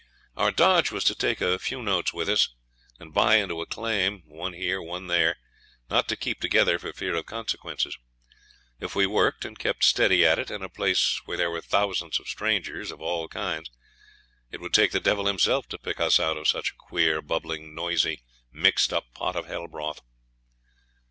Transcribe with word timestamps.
Our 0.35 0.49
dodge 0.49 0.89
was 0.89 1.03
to 1.03 1.13
take 1.13 1.41
a 1.41 1.59
few 1.59 1.83
notes 1.83 2.11
with 2.11 2.27
us, 2.27 2.49
and 2.99 3.13
buy 3.13 3.35
into 3.35 3.61
a 3.61 3.67
claim 3.67 4.23
one 4.25 4.53
here, 4.53 4.81
one 4.81 5.05
there 5.05 5.35
not 5.91 6.07
to 6.07 6.15
keep 6.15 6.39
together 6.41 6.79
for 6.79 6.91
fear 6.91 7.13
of 7.13 7.27
consequences. 7.27 7.99
If 8.79 8.95
we 8.95 9.05
worked 9.05 9.45
and 9.45 9.59
kept 9.59 9.83
steady 9.83 10.25
at 10.25 10.39
it, 10.39 10.49
in 10.49 10.63
a 10.63 10.69
place 10.69 11.21
where 11.25 11.37
there 11.37 11.51
were 11.51 11.61
thousands 11.61 12.19
of 12.19 12.27
strangers 12.27 12.89
of 12.89 12.99
all 12.99 13.27
kinds, 13.27 13.69
it 14.49 14.59
would 14.59 14.73
take 14.73 14.89
the 14.91 14.99
devil 14.99 15.27
himself 15.27 15.67
to 15.67 15.77
pick 15.77 15.99
us 15.99 16.19
out 16.19 16.35
of 16.35 16.47
such 16.47 16.71
a 16.71 16.79
queer, 16.79 17.21
bubbling, 17.21 17.75
noisy, 17.75 18.23
mixed 18.51 18.91
up 18.91 19.13
pot 19.13 19.35
of 19.35 19.45
hell 19.45 19.67
broth. 19.67 20.01